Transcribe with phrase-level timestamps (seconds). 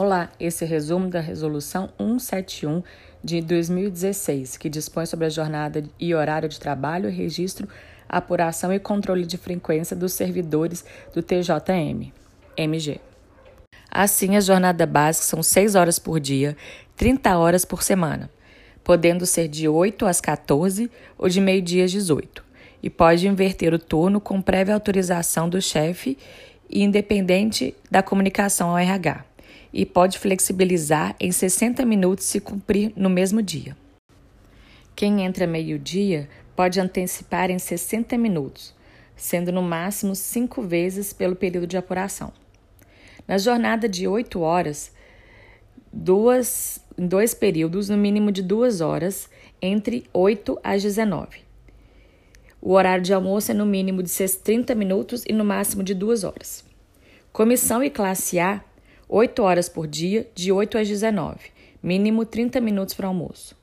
[0.00, 2.84] Olá, esse é resumo da Resolução 171
[3.24, 7.68] de 2016, que dispõe sobre a jornada e horário de trabalho, registro,
[8.08, 12.12] apuração e controle de frequência dos servidores do TJM,
[12.56, 13.00] MG.
[13.90, 16.56] Assim, a jornada básica são 6 horas por dia,
[16.96, 18.30] 30 horas por semana,
[18.84, 20.88] podendo ser de 8 às 14
[21.18, 22.44] ou de meio-dia às 18,
[22.80, 26.16] e pode inverter o turno com prévia autorização do chefe
[26.70, 29.24] e independente da comunicação ao RH
[29.72, 33.76] e pode flexibilizar em 60 minutos se cumprir no mesmo dia.
[34.94, 38.74] Quem entra meio-dia pode antecipar em 60 minutos,
[39.14, 42.32] sendo no máximo cinco vezes pelo período de apuração.
[43.26, 44.90] Na jornada de 8 horas,
[45.92, 49.28] duas, dois períodos, no mínimo de duas horas,
[49.60, 51.40] entre 8 às 19.
[52.60, 56.24] O horário de almoço é no mínimo de 30 minutos e no máximo de duas
[56.24, 56.64] horas.
[57.32, 58.64] Comissão e classe A
[59.10, 61.38] 8 horas por dia, de 8 às 19,
[61.82, 63.56] mínimo 30 minutos para almoço.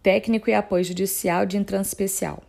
[0.00, 2.40] Técnico e apoio judicial de entrância especial,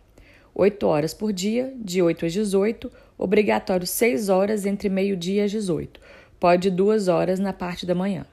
[0.54, 5.50] 8 horas por dia, de 8 às 18, obrigatório 6 horas entre meio-dia e às
[5.50, 6.00] 18,
[6.38, 8.24] pode 2 horas na parte da manhã.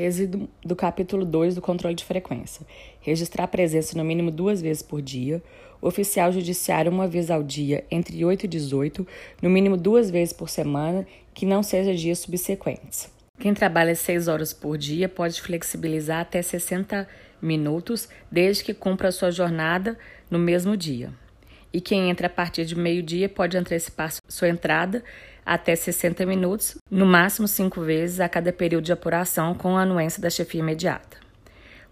[0.00, 2.64] Resíduo do capítulo 2 do controle de frequência.
[3.00, 5.42] Registrar a presença no mínimo duas vezes por dia.
[5.82, 9.06] Oficial judiciário uma vez ao dia, entre 8 e 18,
[9.42, 13.10] no mínimo duas vezes por semana, que não seja dias subsequentes.
[13.38, 17.08] Quem trabalha 6 horas por dia pode flexibilizar até 60
[17.42, 19.98] minutos, desde que cumpra sua jornada
[20.30, 21.10] no mesmo dia.
[21.72, 25.04] E quem entra a partir de meio-dia pode antecipar sua entrada
[25.46, 30.20] até 60 minutos, no máximo cinco vezes a cada período de apuração, com a anuência
[30.20, 31.18] da chefia imediata.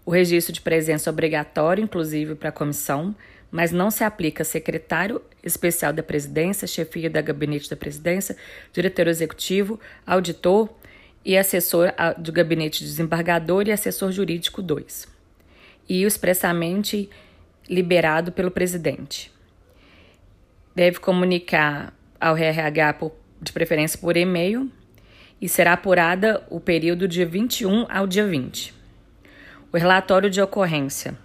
[0.05, 3.15] O registro de presença é obrigatório, inclusive para a comissão,
[3.51, 8.35] mas não se aplica a secretário especial da presidência, chefia da gabinete da presidência,
[8.71, 10.69] diretor executivo, auditor
[11.23, 15.07] e assessor do gabinete desembargador e assessor jurídico 2.
[15.87, 17.09] E expressamente
[17.67, 19.31] liberado pelo presidente.
[20.75, 24.69] Deve comunicar ao RH por de preferência por e-mail,
[25.41, 28.73] e será apurada o período dia 21 ao dia 20.
[29.71, 31.17] O relatório de ocorrência.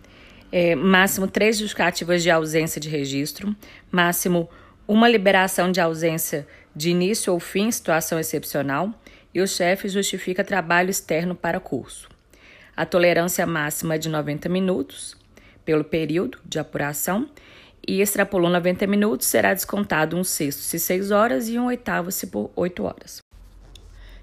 [0.53, 3.55] É, máximo três justificativas de ausência de registro,
[3.91, 4.49] máximo
[4.87, 8.91] uma liberação de ausência de início ou fim, situação excepcional,
[9.33, 12.09] e o chefe justifica trabalho externo para curso.
[12.77, 15.17] A tolerância máxima é de 90 minutos
[15.65, 17.29] pelo período de apuração
[17.87, 22.27] e extrapolou 90 minutos, será descontado um sexto se 6 horas e um oitavo se
[22.27, 23.19] por 8 horas.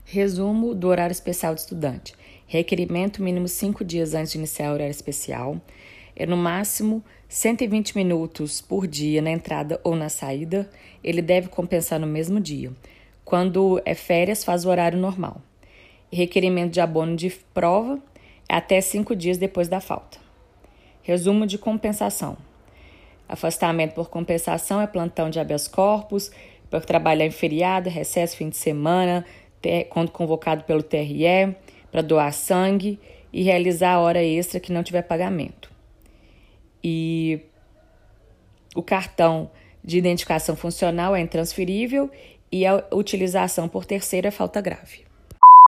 [0.06, 2.14] Resumo do horário especial de estudante.
[2.48, 5.62] Requerimento mínimo 5 dias antes de iniciar o horário especial.
[6.16, 10.70] É no máximo 120 minutos por dia na entrada ou na saída.
[11.02, 12.72] Ele deve compensar no mesmo dia.
[13.24, 15.42] Quando é férias, faz o horário normal.
[16.12, 17.98] Requerimento de abono de prova
[18.50, 20.18] é até 5 dias depois da falta.
[21.02, 22.38] Resumo de compensação.
[23.32, 26.30] Afastamento por compensação é plantão de habeas corpus,
[26.70, 29.26] para trabalhar em feriado, recesso, fim de semana,
[29.90, 31.56] quando convocado pelo TRE,
[31.90, 33.00] para doar sangue
[33.32, 35.72] e realizar a hora extra que não tiver pagamento.
[36.84, 37.40] E
[38.76, 39.50] o cartão
[39.82, 42.12] de identificação funcional é intransferível
[42.52, 45.06] e a utilização por terceiro é falta grave.